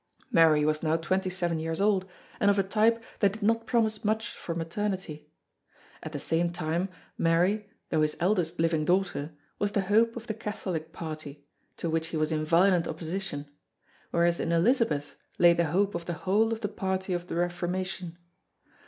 [0.31, 2.07] Mary was now twenty seven years old
[2.39, 5.29] and of a type that did not promise much for maternity.
[6.01, 6.89] At the same time,
[7.19, 11.45] Mary, though his eldest living daughter, was the hope of the Catholic party,
[11.77, 13.45] to which he was in violent opposition;
[14.09, 18.17] whereas in Elizabeth lay the hope of the whole of the party of the Reformation.